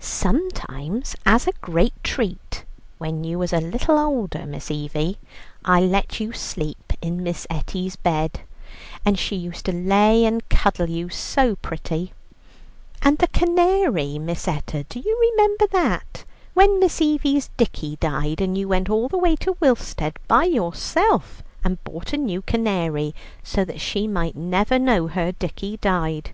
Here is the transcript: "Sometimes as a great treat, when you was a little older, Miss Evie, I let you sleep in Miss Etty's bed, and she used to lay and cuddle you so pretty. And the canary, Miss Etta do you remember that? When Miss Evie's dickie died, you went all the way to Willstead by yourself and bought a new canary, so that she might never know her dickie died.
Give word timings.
"Sometimes 0.00 1.14
as 1.24 1.46
a 1.46 1.52
great 1.60 1.92
treat, 2.02 2.64
when 2.98 3.22
you 3.22 3.38
was 3.38 3.52
a 3.52 3.60
little 3.60 4.00
older, 4.00 4.44
Miss 4.44 4.68
Evie, 4.68 5.20
I 5.64 5.80
let 5.80 6.18
you 6.18 6.32
sleep 6.32 6.92
in 7.00 7.22
Miss 7.22 7.46
Etty's 7.48 7.94
bed, 7.94 8.40
and 9.06 9.16
she 9.16 9.36
used 9.36 9.64
to 9.66 9.72
lay 9.72 10.24
and 10.24 10.48
cuddle 10.48 10.90
you 10.90 11.08
so 11.08 11.54
pretty. 11.54 12.12
And 13.02 13.18
the 13.18 13.28
canary, 13.28 14.18
Miss 14.18 14.48
Etta 14.48 14.82
do 14.88 14.98
you 14.98 15.16
remember 15.32 15.68
that? 15.70 16.24
When 16.54 16.80
Miss 16.80 17.00
Evie's 17.00 17.50
dickie 17.56 17.94
died, 18.00 18.40
you 18.40 18.66
went 18.66 18.90
all 18.90 19.06
the 19.08 19.18
way 19.18 19.36
to 19.36 19.56
Willstead 19.62 20.16
by 20.26 20.46
yourself 20.46 21.44
and 21.62 21.78
bought 21.84 22.12
a 22.12 22.16
new 22.16 22.42
canary, 22.42 23.14
so 23.44 23.64
that 23.66 23.80
she 23.80 24.08
might 24.08 24.34
never 24.34 24.80
know 24.80 25.06
her 25.06 25.30
dickie 25.30 25.76
died. 25.76 26.32